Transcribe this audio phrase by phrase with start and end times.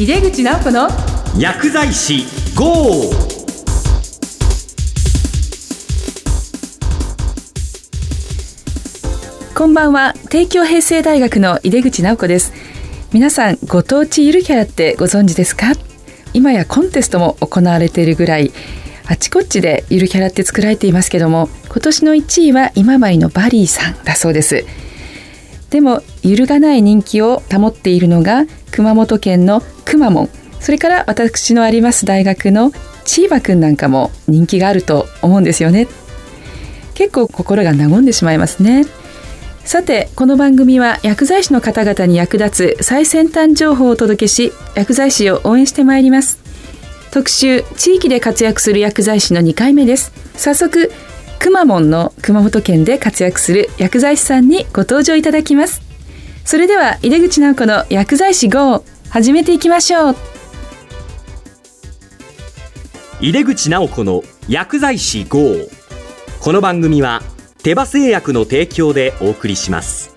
[0.00, 0.88] 井出口直子の
[1.38, 2.24] 薬剤師
[2.56, 3.10] GO!
[9.54, 10.14] こんばんは。
[10.30, 12.54] 帝京平成大学の井出口直子です。
[13.12, 15.74] 皆さんご当地ゆるキャラってご存知ですか？
[16.32, 18.52] 今やコンテストも行われているぐらい
[19.06, 24.64] あちこちでゆるキャラって作られていますけども今年の1位は今治のバリーさんだそうです。
[25.68, 30.28] でも揺るがない人気を保っているのが熊本県のくまモン
[30.60, 32.72] それから私のあります大学の
[33.04, 35.88] チーバくんなんかも人気があると思うんですよね。
[36.94, 38.84] 結構心が和んでしまいますね。
[39.64, 46.38] さてこの番組は薬剤師の方々に役立つ最先端情報をお届けし薬剤師を応援してまいります。
[47.10, 50.12] 特集地域で活躍する薬剤師の2回目です。
[50.36, 50.92] 早速
[51.38, 55.89] くまモンの熊本県で活躍する薬剤師さんにご登場いただきます。
[56.50, 60.16] それでは井出口直子の薬剤師 GO 始めていきましょう。
[63.20, 65.38] 井出口直子の薬剤師 GO
[66.40, 67.22] この番組は
[67.62, 70.12] 手羽製薬の提供でお送りします。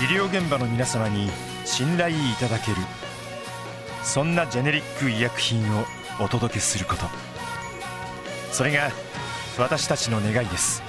[0.00, 1.32] 医療現場の皆様に
[1.64, 2.76] 信頼いただける
[4.16, 5.84] そんなジェネリック医薬品を
[6.18, 7.02] お届けすること。
[8.50, 8.90] それが
[9.58, 10.82] 私たちの願いです。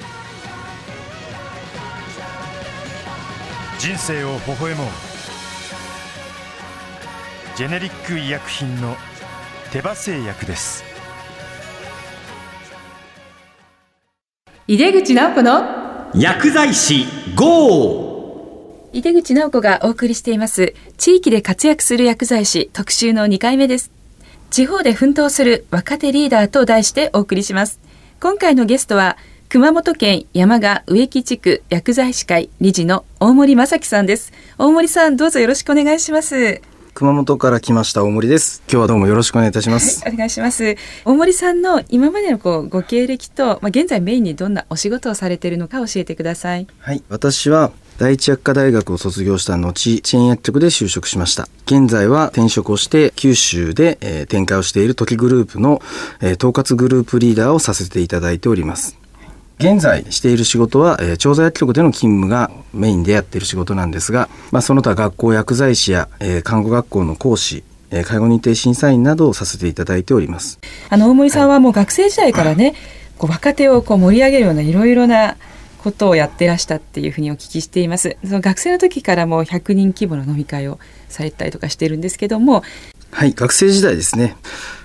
[3.79, 4.87] 人生を微笑もう。
[7.57, 8.95] ジェネリック医薬品の
[9.73, 10.85] 手羽製薬です。
[14.67, 18.06] 井出口直子の薬剤師 GO!
[18.93, 23.91] 井出口直子がお送りしています地域で活躍する薬剤師特集の2回目です
[24.49, 27.79] 地方で奮闘する若手リーダーと題してお送りします
[28.21, 29.17] 今回のゲストは
[29.49, 36.61] 熊本県山賀植木地区薬剤師会理事の大森正樹さんです大森さんどうぞよろしくお願いします
[36.93, 38.63] 熊本から来ました大森です。
[38.67, 40.01] 今日はどうもよろしくお願いいたします。
[40.03, 40.77] はい、お願いします。
[41.05, 46.65] 大森さんの今までのこうご経歴と、まあ、現在メインにどんなお仕事をされているのか教えてください。
[46.79, 51.47] はい、私は第一薬科大学を卒業した後、チェーン薬局で就職しました。
[51.65, 55.81] 現在は転職をして九州で、えー展開をしている時グループの、
[56.21, 58.95] えー統括グループリーダーをさせていただいております。
[59.59, 70.59] 現在している仕事は、えー調剤薬局での勤務がメインでやっている仕事なんですが、まあ、その他学校薬剤師や、えー看護学校の講師、えー介護認定審査員などをさせていただいております。
[70.91, 72.75] あの大森さんはもう学生時代からね、
[73.17, 75.35] こう若手をこう盛り上げるようないろいろな
[75.83, 78.17] ことをやってらしたっていうふうにお聞きしています。
[78.25, 80.79] その学生の時からもう100人規模の飲み会を
[81.09, 82.63] されたりとかしてるんですけども、
[83.11, 84.37] はい、学生時代ですね。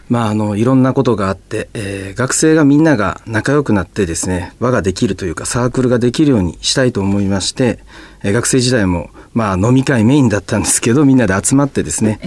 [0.08, 7.78] まあ、あの、いろんなことがあって、えー学生がみんなが仲良くなってですね、輪ができるというか、サークルができるようにしたいと思いまして、
[8.22, 12.20] えー学生時代も、まあ、飲み会メインだったんですけど、みんなで集まってですね、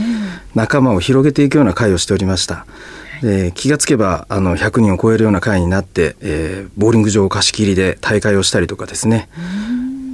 [0.56, 2.66] 仲間を広げていくような会をしておりました。
[3.26, 9.30] で気がつけばあの100人を超えるような会になって、えーボーリング場を貸し切りで大会をしたりとかですね。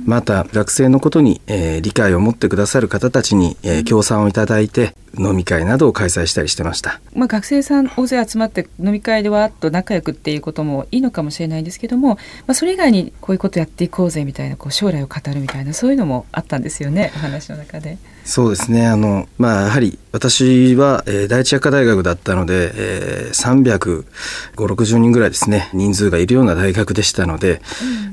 [0.05, 7.01] また学生のことに、えー理解を持ってくださる方たちに、えー協賛をいただいて飲み会などを開催したりしてました。
[7.15, 12.15] まあ、学生さん大勢集まって飲み会でわーっと仲良くっていうこともいいのかもしれないんですけども、
[12.47, 17.97] まあ、それ以外にこういうことやっていこうぜみたいなこう将来を語るみたいなそういうのもあったんですよねお話の中で。
[18.23, 18.87] そうですね。
[18.87, 24.13] あのまあやはり私は、えー第一薬科大学だったので、えー、
[24.55, 27.61] 35060人ぐらいですね人数がいるような大学でしたので。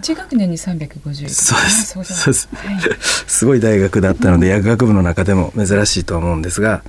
[0.02, 1.86] 中学年に350そうです。
[1.86, 2.48] そうだそうです。
[2.54, 2.80] はい。
[3.26, 6.82] すごい大学だったので薬学部の中でも珍しいとは思うんですが、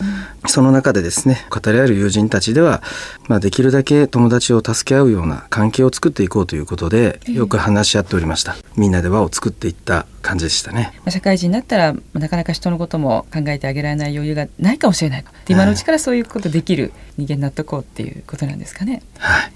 [0.48, 2.82] その中でですね語り合える友人たちでは、
[3.28, 8.56] まあ、できるだけ友達を助け合うような関係を作っていこうということでよく話し合っておりました。
[8.76, 10.94] みんなで輪を作っていった感じでしたね。
[11.00, 19.02] まあ社会人になったらまあなかなか人のことも考えてあげられない余裕がないかもしれないで今のうちからそういうことできる人間になっとこうっていうことなんですかね。
[19.18, 19.52] はい。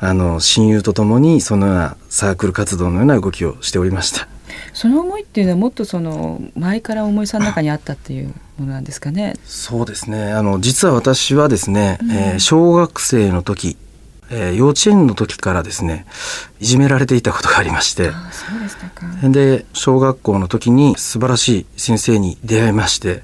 [0.00, 4.28] あの親友と共にそのようなサークル活動のような動きをしておりました
[4.72, 8.28] その思いっていうのはもっとその前から思いさんの中にあったっていう
[8.58, 9.34] ものなんですかね。
[9.44, 10.32] そうですね。
[10.32, 13.76] あの実は私はですね、えー小学生の時、
[14.30, 16.06] えー幼稚園の時からですね
[16.60, 18.10] いじめられていたことがありまして。
[19.22, 23.22] で小学校の時に素晴らしい先生に出会いまして、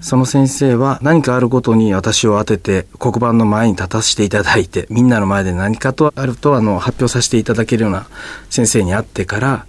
[0.00, 8.06] その先生は何かあることに私を当てて黒板の前に立たせていただいてみんなの前で何かとあるとあの発表させていただけるような
[8.50, 9.66] 先生に会ってから、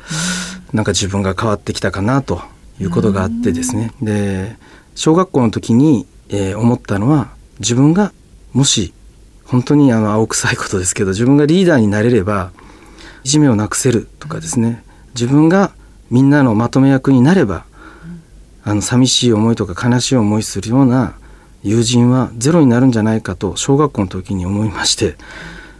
[0.73, 2.41] なんか自分が変わってきたかなと
[2.79, 4.57] いうことがあってですね、で
[4.95, 8.11] 小学校の時に、えー思ったのは自分が
[8.53, 8.93] もし
[9.45, 12.51] 本当にあの青臭いことですけど自分がリーダーになれれば
[13.23, 14.83] いじめをなくせるとかですね。
[15.13, 15.71] 自分が
[16.09, 17.65] みんなのまとめ役になれば
[18.63, 21.15] あの寂しい思いとか悲しい思いするような
[21.63, 25.15] 友人はゼロになるんじゃないかと小学校の時に思いまして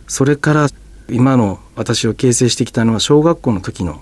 [0.08, 0.68] それから
[1.10, 4.02] 今の私を形成してきたのは小学校の時の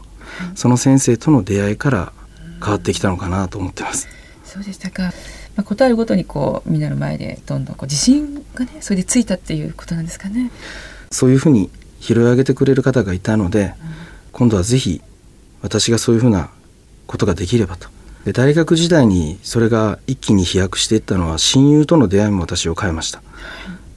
[0.56, 2.14] その先生との出会いから
[2.62, 4.08] 変わってきたのかなと思ってます。
[4.44, 5.14] そうでしたか。
[5.56, 10.52] まあ、ことあるごとにこうみんなの前でどんどんこう自信がねそれでついたっていうことなんですかね。
[11.12, 11.70] そういうふうに
[12.00, 13.74] 拾い上げてくれる方がいたので、うん、
[14.32, 15.02] 今度はぜひ
[15.62, 16.50] 私がそういうふうな
[17.08, 17.90] ことができればと。
[18.26, 23.22] で大学時代にそれが一気に飛躍していったのは親友との出会いも私を変えました。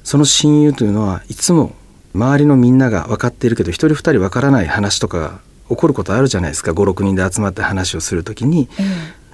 [0.03, 1.75] その親友というのはいつも
[2.15, 6.73] 周りのみんなが分かっているけど一人二人分からない話とかが起こることあるじゃないですか。
[6.73, 8.69] 56人で集まって話をする時に、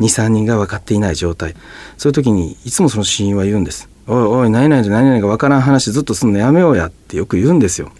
[0.00, 1.54] 23人が分かっていない状態。
[1.98, 7.90] そういう時にいつもその親友は言うんです「おいおい何々と何々が分からん話ずっとすんのやめようや」ってよく言うんですよ。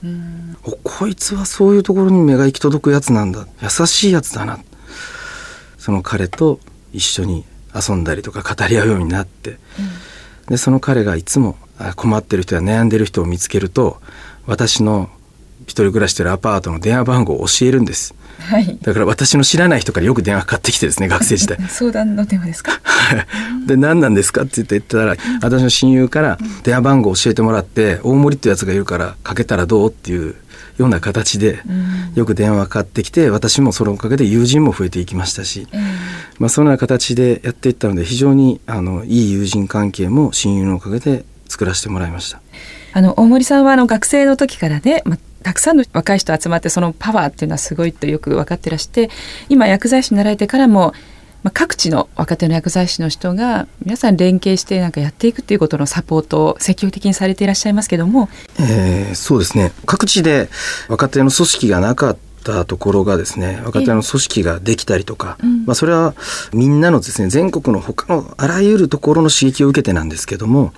[0.65, 3.47] おこいつはそういうところに目が行き届くやつなんだ。
[3.63, 4.59] 優しいやつだな。
[5.79, 6.61] その彼と
[6.93, 7.45] 一緒に
[7.75, 9.59] 遊んだりとか語り合うようになって、
[10.49, 11.57] でその彼がいつも
[11.97, 14.01] 困ってる人や悩んでる人を見つけると
[14.47, 15.09] 私の
[15.71, 18.13] 一人暮らししてるアパートの電話番号を教えるんです。
[18.41, 21.59] はい、だから私の知らない人からよく電話かかってきてですね 学生時代。
[21.69, 22.81] 相談の電話ですか？
[23.67, 30.35] で何なんですかって言ってたら私の親友から電話番号を教えてもらって大森ってやつがいるからかけたらどうっていう
[30.79, 31.63] ような形で
[32.17, 35.69] よく電話かかってきて私もそのおかげで友人も増えていきましたし、
[36.41, 42.41] まあ、そのような形でやっていったので非常にあのいい友人関係も親友のおかげで作らせてもらいました。
[42.93, 49.11] あの大森さんはあの学生の時からね、またくさんの若い人集まってそのパワーっていうのはすごいとよく分かってらして
[49.49, 50.93] 今薬剤師になられてからも、
[51.43, 58.29] まあ、各地の若手の薬剤師の人が皆さん連携してなんかやっていくっていうことのサポートを積極的にされていらっしゃいますけども、
[58.59, 59.73] えー、そうですね。
[59.87, 60.49] 各地で
[60.89, 66.15] 若手の組織がなかったところがですね若手の組織ができたりとか、まあ、それは
[66.53, 70.73] みんなのですね全国の他のあらゆるところの刺激を受けてなんですけども、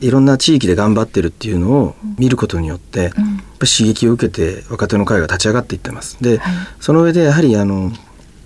[0.00, 6.22] いろんな地域で頑張ってるっていうのを見ることによって、うん、刺激を受けて若手の会が立ち上がっていってます。
[6.22, 7.90] で、はい、その上でやはりあの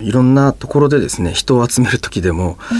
[0.01, 2.79] いろんなところでですね人を集める時でも、うん、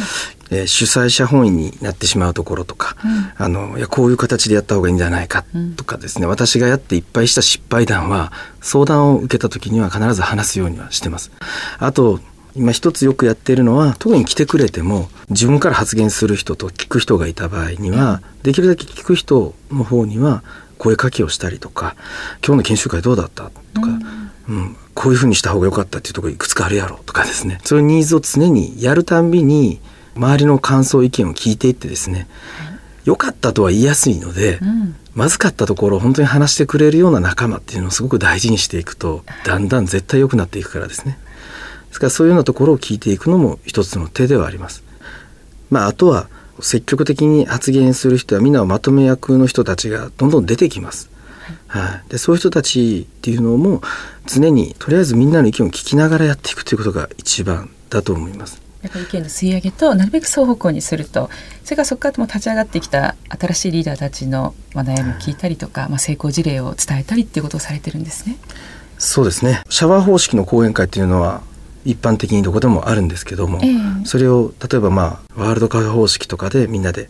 [0.51, 5.45] えー、主催者本位になってしまうところとか、うん、あのいやこういう形でやった方がいいんじゃないか
[5.77, 11.31] とかですね、うん、私がやっていっぱいした失敗談は相談を受けた時には必ず話すようにはしてます。
[11.79, 12.21] あと
[12.57, 20.43] 今一つよくやっているのは特に来てくれても自分から発言する人と聞く人がいた場合には、できるだけ聞く人の方には
[20.77, 21.95] 声かけをしたりとか
[22.45, 23.87] 「今日の研修会どうだった?」とか、
[24.49, 27.61] うん、うん、こういうふうにした方が良かったっていうところいくつかあるやろとかですね。
[27.65, 29.81] そういうニーズを常にやるたんびに
[30.19, 32.29] 周りの感想意見を聞いていってですね
[33.05, 41.19] 良かったとは言いやすいので、うん、まずかったところを本当に話してくれるような仲間っていうのをすごく大事にしていくとだんだん絶対良くなっていくからですね。
[41.89, 44.85] ですからそういうようなところを聞いていくのも一つの手ではあります。
[45.71, 46.29] まあ、あとは
[46.61, 51.11] 積極的に発言する人はみんなをまとめ役の人たちがどんどん出てきます。
[51.67, 53.81] はい、でそういう人たちっていうのも
[54.27, 58.68] 常にとりあえずみんなの意見を聞きながらやっていくということが一番だと思います。
[58.83, 61.31] やっぱり意見の吸い上げとなるべく双方向にすると
[61.65, 68.37] それからそこからも立ち上がってきた新しいリーダーたちの悩みを聞いたりとか、まあ、成功事例を伝えたりっていうことをされてるんですね。
[68.99, 69.63] そうですね。
[69.69, 71.43] シャワー方式の講演会っていうのは
[71.85, 77.09] 一般的にどこでもあるんですけども、えー、それを例えばまあワールドカフェ方式とかでみんなで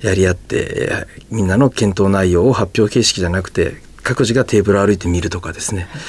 [0.00, 6.00] やり合ってみんなの検討内容を発表形式じゃなくて各自がテーブル歩いてみるとかですね、はい、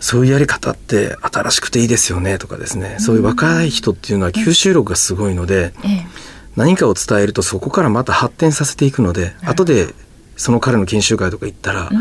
[0.00, 6.06] そういうやり方って新しくていいですよねとかですね、そういう若い人っていうのは吸収力がすごいので、えー、
[6.56, 9.94] 何かを伝えるとそこからまた発展させていくので、後で
[10.36, 11.98] その彼の研修会とか行ったら、うん。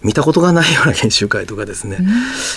[0.00, 2.10] 見たことがないような研修会とかですね、うん、い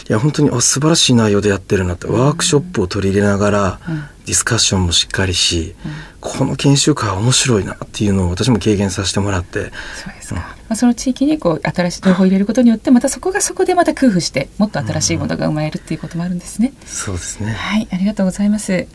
[0.09, 3.79] や本当にあ素晴らしい内容でやってるなって、ワークショップを取り入れながら、
[4.25, 5.73] ディスカッションもしっかりし、
[6.19, 9.71] この研修会は面白いなっていうのを私も経験させてもらって。
[9.95, 17.51] そうですか、まあ、その地域にこう新しい情報を入れることによってまたそこがそこでまた工夫してもっと新しいものが生まれるっていうこともあるんですね、そうですね。
[17.51, 18.87] はいありがとうございます、はい。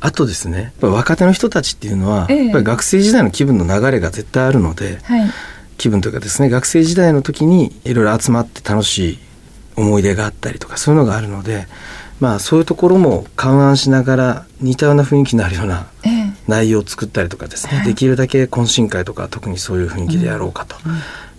[0.00, 5.30] あとですね若手の人たちっていうのは、ええ、やっぱり学生時代の気分の流れが絶対あるので、はい、
[5.78, 9.18] 気分というかですね学生時代の時にいろいろ集まって楽しい
[9.76, 11.68] 思い出があったりとかそういうのがあるので
[12.20, 15.86] まあそういうところも勘案しながら似たような雰囲気のあるような
[16.48, 20.76] 内容を作ったりとかですね、ええ、できるだけ懇親会とか特にそういう雰囲気でやろうかと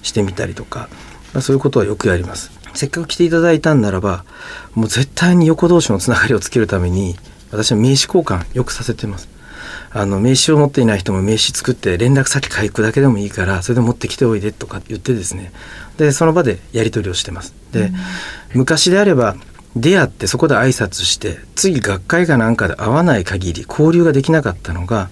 [0.01, 0.89] してみたりとか、
[1.33, 2.51] まあ、そういうことはよくやります。
[2.73, 4.25] せっかく来ていただいたんならば
[4.73, 7.15] もう絶対に横同士のつながりをつけるために
[7.51, 9.29] 私は名刺交換よくさせてます。
[9.91, 15.53] あの名刺を持っていない人も名刺作って連絡先書くだけでもいいからそれで持ってきておいでとか言ってですね。
[15.97, 17.53] でその場でやり取りをしてます。
[17.71, 17.91] で、
[18.53, 19.37] 昔であれば
[19.75, 25.09] 出会ってそこで挨拶して次学会かなんかで会わない限り交流ができなかったのが、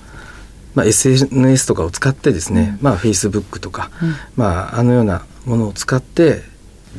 [0.73, 3.91] まあ、SNS とかを使ってですね、まあ Facebook とか、
[4.35, 6.41] まああのようなものを使って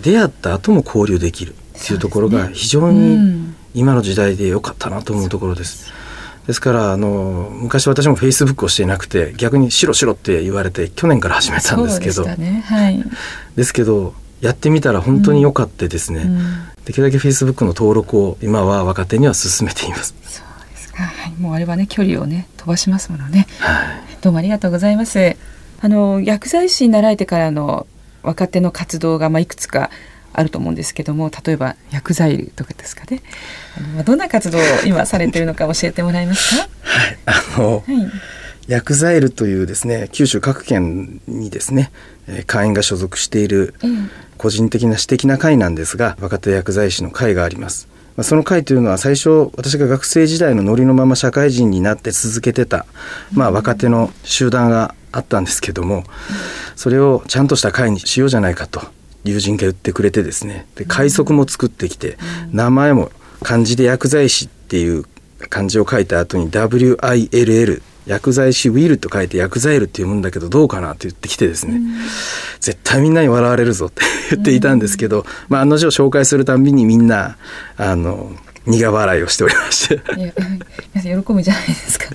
[0.03, 5.93] 出会った後も交流できるっていうところが非常に今の時代で良かったなと思うところです。
[6.47, 12.13] ですからあの昔私もフェイスブックをしていなくて逆に「しろしろ」って言われて去年から始めたんですけど。
[12.13, 12.63] そうでしたね。
[12.67, 13.03] はい。
[13.57, 20.15] ですけどやってみたら本当に良かったですね、うんできるだけフェイスブックの登録を今は若手には進めています。
[20.23, 23.47] そうですか、はい、もうあれはね距離をね飛ばしますものね。
[23.59, 24.17] はい。
[24.21, 25.37] どうもありがとうございます。
[25.81, 27.87] あの薬剤師になられてからの
[28.23, 29.91] 若手の活動がまあいくつか
[30.33, 33.23] あると思うんですけども例えば薬剤とかですかね。
[33.79, 36.69] あのまあどんな活動を今されているのか教えてもらえますか？
[37.57, 37.85] あのはい
[38.69, 41.91] 薬剤ルというですね九州各県にですね
[42.27, 43.91] えー会員が所属しているええ
[44.37, 47.89] 個人的な私的な会なんですが若手薬剤師の会があります。
[48.17, 52.87] まあその会というのは最初私が学生時代のノリのまま社会人になって続けてた、
[53.33, 56.05] まあ、若手の集団があったんですけども
[56.77, 58.83] それをちゃんとした会にしようじゃないかと
[59.25, 60.67] 友人が言ってくれてですね。
[60.75, 62.19] で快速も作ってきて
[62.53, 63.11] 名前も
[63.43, 65.05] 漢字で薬剤師っていう
[65.49, 71.81] 漢字を書いた後に WILL 薬剤師ウィルと書いて薬剤ルっていうもんだけどどうかなって言ってきてですね、
[72.61, 77.37] 絶対みんなに笑われるぞって言っていたんですけど、まあ案の定紹介するたんびにみんな
[77.77, 78.33] あの
[78.67, 80.01] 苦笑いをしておりまして。
[81.03, 82.07] 喜ぶじゃないですか。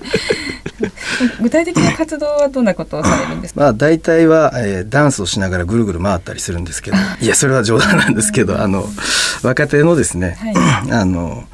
[1.42, 3.60] 具体的な活動はどんなことをされるんですか？
[3.60, 6.96] まあ大体は、えーダンスをしながらぐるぐる回ったりするんですけど。
[7.20, 8.88] いやそれは冗談なんですけどあの
[9.42, 10.92] 若手のですね、はい。
[10.92, 11.44] あの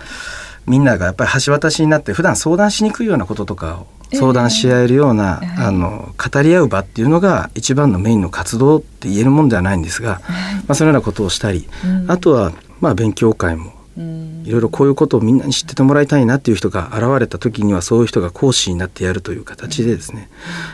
[0.66, 5.62] みんながやっぱり橋渡しになって普段相談しにくいようなこととかを相談し合えるような、ええ。
[5.64, 10.20] あの語り合う場っていうのが一番のメインの活動って言えるもんではないんですが、
[10.66, 12.10] まあ、そのようなことをしたり、うん。
[12.10, 20.28] あとはまあ勉強会もうんいろいろこういうことをみんなに知っててもらいたいなっていう人が現れた時にはそういう人が講師になってやるという形でですね、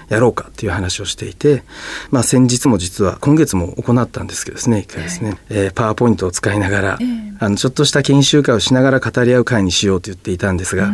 [0.09, 1.62] やろうかっていう話をしていて、
[2.11, 7.33] まあ先日も実は今月も行ったんですけどですね、一回ですね、えーパワーポイントを使いながら、ええ。
[7.38, 10.93] あのちょっとした研修会をしながら語り合う会にしようと言っていたんですが、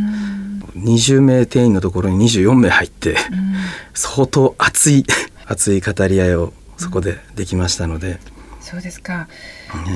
[0.76, 3.16] 20名定員のところに24名入って、
[3.94, 5.04] 相当熱い
[5.46, 8.20] 熱い語り合いをそこでできましたので、
[8.68, 9.28] そうですか、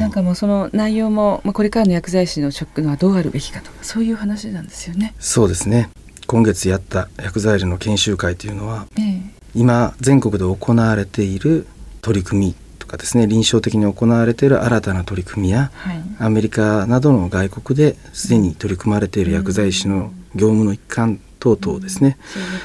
[0.00, 5.14] なんかもうその内容も、まあ、これからの薬剤師の職のはどうあるべきかとかそういう話なんですよね。
[5.18, 5.90] そうですね。
[6.26, 9.20] 今月やった薬剤師の研修会というのはええ。
[9.54, 11.66] 今全国で行われている
[12.00, 16.02] 取り組みとかですね臨床的に行われている新たな取り組みやはい。
[16.18, 22.16] アメリカなどの外国ですでに取り組まれている薬剤師の業務の一環等々ですね、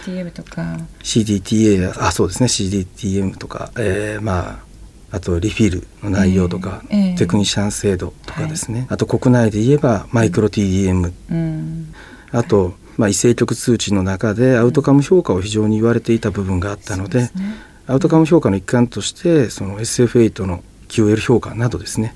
[0.06, 0.78] CDTM とか。
[1.02, 2.48] CDTA やあそうですね。
[2.48, 4.67] CDTM とか、えーまあ
[5.12, 7.16] あとリフィルの内容とか、ええええ。
[7.16, 11.94] テクニシャン制度とかですね、あと国内で言えばマイクロ TDM うん。
[12.32, 17.56] あと、まあ、異性局通知の中でアウトカム評価を非常に言われていた部分があったので,、そうですね。
[17.88, 22.14] アウトカム評価の一環としてその SF8 の QL 評価などですね、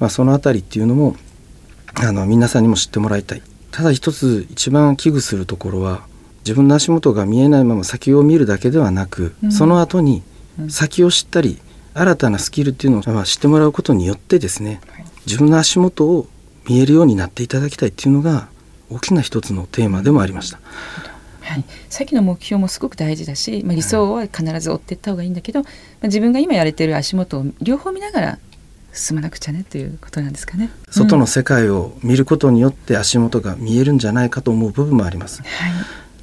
[0.00, 1.16] まあ、そのあたりっていうのも
[1.94, 3.42] あの皆さんにも知ってもらいたい。
[3.70, 6.02] ただ一つ一番危惧するところは
[6.40, 9.52] 自分の足元が見えないまま先を見るだけではなく、うん。
[9.52, 10.22] その後に
[10.58, 10.70] うん。
[10.70, 11.58] 先を知ったり
[12.00, 16.26] 新たなスキルっていうのをまあ知ってもらうことによってですねはい自分の足元を
[16.68, 18.48] 見えるようになっていただきたいっていうのが
[18.90, 20.58] 大きな一つのテーマでもありました。
[21.42, 25.68] はい、さっきの目標もすごく大事だし、まあ、理想は必ず追っていった方がいいんだけど、ま
[26.02, 28.38] あ、自分が今やれてる足元を両方見ながら
[28.92, 30.70] 進まなくちゃねということなんですかね。
[30.90, 35.42] 外のうん世界を見ることによって足元が見えるんじゃないかと思う部分もあります。
[35.42, 35.72] はい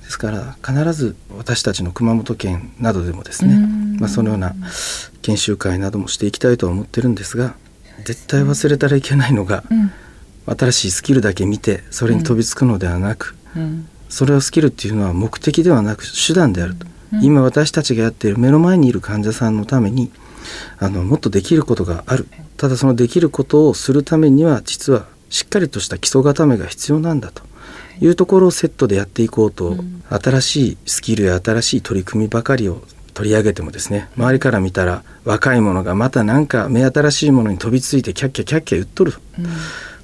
[0.08, 4.56] ですから必ず私たちの熊本県などでもですねうん、まあ、そのような
[5.22, 7.56] 研修会などもしていきたいとは思ってるんですが
[8.06, 9.92] 絶対忘れたらいけないのがうん。
[10.50, 13.90] 新しいスキルだけ見てそれに飛びつくのではなくうん。
[14.08, 16.88] それをスキルっていうのは目的ではなく手段であると。
[17.12, 17.24] うん。
[17.26, 20.10] 今私たちがやっている目の前にいる患者さんのために
[20.80, 22.28] あのもっとできることがある。
[22.56, 27.44] ただそのできることをするためには実はしっかりとした基礎固めが必要なんだと
[28.02, 30.04] いうところをセットでやっていこうと、うん。
[30.10, 32.82] 新しいスキルや新しい取り組みばかりを
[33.14, 39.46] 取り上げてもですね周りから見たら若い者がまたなんか目新しいものに飛びついてキャッキャキャッキャ言っとるうん。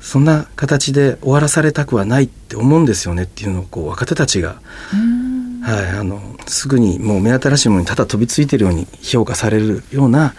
[0.02, 4.58] そんな形で終わらされたくはないって思うんですよねっていうのをこう若手たちが。
[4.94, 5.62] うん。
[5.62, 10.34] はい、あのすぐにもう目新しいものにただ飛びついてるように評価されるような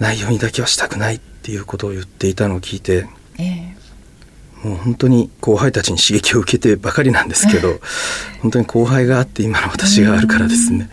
[0.00, 3.06] 内容にだけはしたくないっていうことを言っていたのを聞いて
[3.38, 3.73] ええ
[4.64, 7.78] もう本当に後輩たちに刺激を受けてばかりなんですけど
[8.40, 10.88] 本当に後輩があって今の私があるからですね。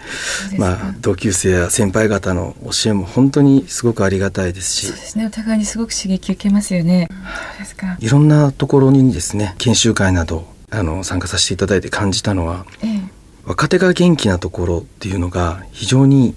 [0.57, 4.87] まあ同級生や先輩方の教えも本当にすごくありがたいですし。
[4.87, 5.25] そうですね。
[5.25, 7.07] お互いにすごく刺激を受けますよね。
[7.09, 7.15] そ
[7.55, 7.97] うですか。
[7.99, 13.01] いろんなところにですね研修会などあの参加させていただいて感じたのは、ええ、
[13.45, 16.35] 若手が元気なところっていうのが非常に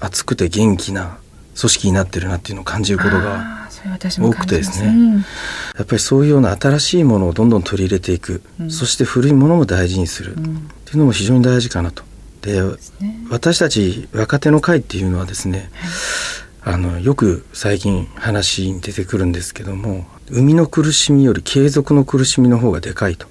[0.00, 1.18] 熱くて元気な
[1.58, 3.59] 組織になってるなっていうのを感じることが
[4.18, 5.22] 多くてですね、うん、や
[5.82, 10.34] っぱりそういうような新しいものをどんどん取り入れていく、うん、そして古いものも大事にする。
[10.34, 12.02] っていうのも非常に大事かなと。
[12.42, 12.76] で、ね、
[13.30, 15.70] 私たち若手の会っていうのはですね、
[16.62, 23.28] はい、あのよく最近話に出てくるんですけども生みの苦しみより継続の苦しみの方がでかいと。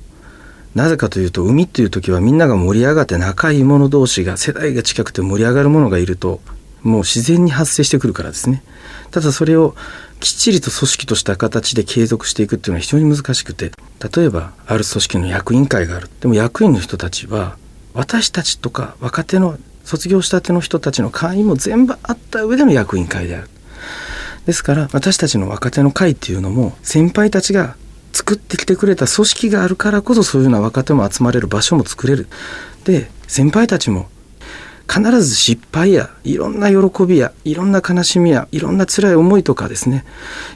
[0.75, 6.41] なぜかというと海っていう時はみんなが盛り上がって仲いい者同士が世代が近くて盛り上がるものがいると
[6.83, 8.63] もう自然に発生してくるからですね。
[9.11, 9.75] ただそれを
[10.19, 13.71] きっちりと組織とした形で継続していくっていうのは非常に難しくて
[14.15, 16.09] 例えばある組織の役員会がある。
[16.19, 17.57] でも役員の人たちは
[17.93, 23.49] 私たちとか若手の卒業したての人たちの会員も全部あった上での役員会である。
[24.45, 27.75] ですから私たちの若手の会っていうのも先輩たちが
[28.13, 32.27] 作ってきてくれた組織があるからこそそういうような若手も集まれる場所も作れる。
[32.83, 34.09] で先輩たちも
[34.91, 40.03] 必ず失敗やいろんな喜びやいろんな悲しみやいろんな辛い思いとかですね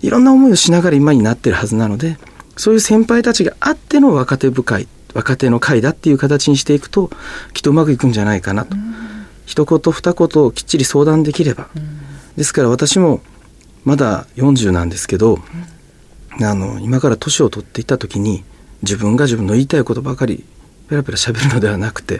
[0.01, 2.17] いろんな思いをしながら今になってるはずなので
[2.57, 7.11] そういう先輩たちがあっての若手部会若手の会だっていう形にしていくと
[7.53, 8.93] きっとうまくいくんじゃないかなと、うん、
[9.45, 11.69] 一言二言をきっちり相談できれば、
[12.35, 13.21] ですから私も
[13.83, 15.37] まだ40なんですけど、
[16.41, 18.43] あの今から年を取っていった時に
[18.81, 20.43] 自分が自分の言いたいことばかり
[20.89, 22.19] ペラペラ喋るのではなくて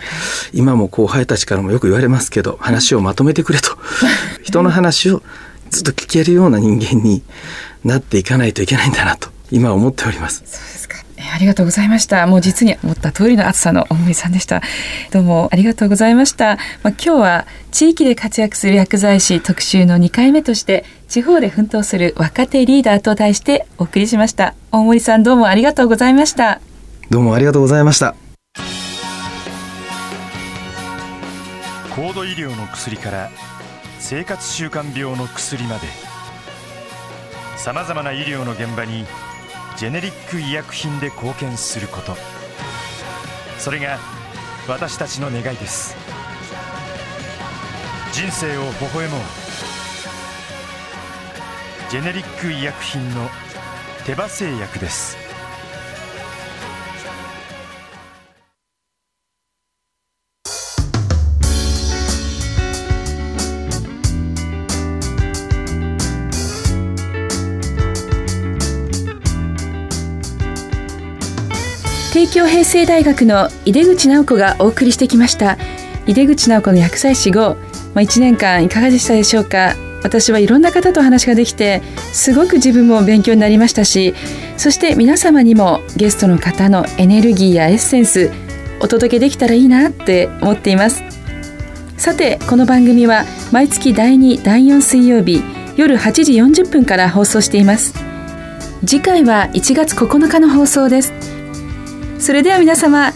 [0.53, 3.77] 今も後輩たちからもよく言われますけど話をまとめてくれと
[4.43, 5.22] 人の話を
[5.70, 7.24] ずっと聞けるような人間に
[7.84, 10.38] なっていかないといけないんだなと今思っております。
[10.38, 11.03] そうですか
[11.34, 12.27] ありがとうございました。
[12.27, 14.62] もう実に思った通りの暑さの大森さんでした。
[15.12, 16.58] どうもありがとうございました。
[16.84, 24.54] まあ、今日は地域で活躍する薬剤師特集の2回目として地方で奮闘する若手リーダーと題してお送りしました。
[24.71, 26.60] 大森さんどうもありがとうございました。
[27.10, 28.22] どうもありがとうございました。
[31.95, 33.29] 高度医療の薬から
[33.99, 35.88] 生活習慣病の薬まで。
[37.56, 39.06] さまざまな医療の現場に
[39.77, 42.15] ジェネリック医薬品で貢献すること。
[43.60, 43.99] それが
[44.67, 45.95] 私たちの願いです。
[48.12, 49.21] 人生を微笑もう。
[51.91, 53.29] ジェネリック医薬品の
[54.03, 55.22] 手羽製薬です。
[72.13, 75.58] 帝京平成大学の井出口直子がお送りしてきました。
[76.06, 77.56] 井出口直子の薬剤師号、ま
[77.95, 79.73] あ、1年間いかがでしたでしょうか。
[80.04, 84.13] 私はいろんな方と話ができてすごく自分も勉強になりましたし
[84.58, 88.30] そして皆様にもゲストの方のエネルギーやエッセンス
[88.82, 91.02] お届けできたらいいなって思っています。
[91.97, 95.41] さてこの番組は毎月第2第4水曜日
[95.78, 97.95] 夜8時40分から放送しています。
[98.86, 101.33] 次回は1月9日の放送です。
[102.23, 103.12] それでは皆様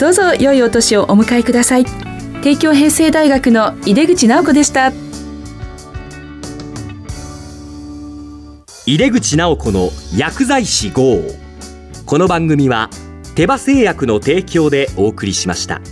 [0.00, 1.84] どうぞ良いお年をお迎えください。
[2.40, 4.90] 帝京平成大学の井出口直子でした。
[8.86, 11.20] 井出口直子の薬剤師号。
[12.06, 12.88] この番組は
[13.34, 15.82] 手羽製薬の提供でお送りしました。